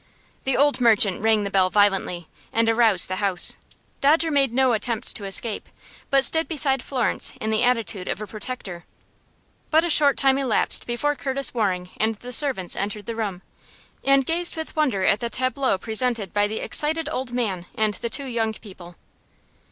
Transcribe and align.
The 0.45 0.57
old 0.57 0.81
merchant 0.81 1.21
rang 1.21 1.43
the 1.43 1.51
bell 1.51 1.69
violently, 1.69 2.27
and 2.51 2.67
aroused 2.67 3.07
the 3.07 3.17
house. 3.17 3.55
Dodger 4.01 4.31
made 4.31 4.51
no 4.51 4.73
attempt 4.73 5.15
to 5.15 5.25
escape, 5.25 5.69
but 6.09 6.23
stood 6.25 6.47
beside 6.47 6.81
Florence 6.81 7.33
in 7.39 7.51
the 7.51 7.61
attitude 7.61 8.07
of 8.07 8.19
a 8.19 8.25
protector. 8.25 8.85
But 9.69 9.83
a 9.83 9.91
short 9.91 10.17
time 10.17 10.39
elapsed 10.39 10.87
before 10.87 11.13
Curtis 11.13 11.53
Waring 11.53 11.91
and 11.97 12.15
the 12.15 12.33
servants 12.33 12.75
entered 12.75 13.05
the 13.05 13.15
room, 13.15 13.43
and 14.03 14.25
gazed 14.25 14.55
with 14.55 14.75
wonder 14.75 15.03
at 15.05 15.19
the 15.19 15.29
tableau 15.29 15.77
presented 15.77 16.33
by 16.33 16.47
the 16.47 16.61
excited 16.61 17.07
old 17.11 17.31
man 17.31 17.67
and 17.75 17.93
the 17.93 18.09
two 18.09 18.25
young 18.25 18.53
people. 18.55 18.95